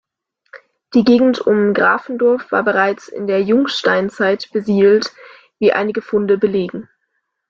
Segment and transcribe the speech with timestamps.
[0.95, 5.13] Die Gegend um Grafendorf war bereits in der Jungsteinzeit besiedelt,
[5.59, 6.89] wie einige Funde belegen.